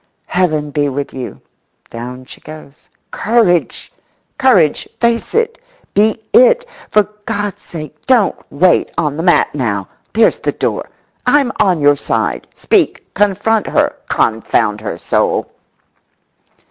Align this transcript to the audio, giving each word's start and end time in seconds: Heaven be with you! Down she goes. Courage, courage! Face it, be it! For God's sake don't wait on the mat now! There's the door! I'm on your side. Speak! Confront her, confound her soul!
Heaven 0.25 0.71
be 0.71 0.89
with 0.89 1.13
you! 1.13 1.41
Down 1.91 2.25
she 2.25 2.41
goes. 2.41 2.89
Courage, 3.11 3.93
courage! 4.39 4.89
Face 4.99 5.35
it, 5.35 5.59
be 5.93 6.23
it! 6.33 6.65
For 6.89 7.03
God's 7.27 7.61
sake 7.61 8.07
don't 8.07 8.33
wait 8.49 8.89
on 8.97 9.15
the 9.15 9.21
mat 9.21 9.53
now! 9.53 9.87
There's 10.13 10.39
the 10.39 10.53
door! 10.53 10.89
I'm 11.27 11.51
on 11.59 11.81
your 11.81 11.95
side. 11.95 12.47
Speak! 12.55 13.13
Confront 13.13 13.67
her, 13.67 13.95
confound 14.09 14.81
her 14.81 14.97
soul! 14.97 15.51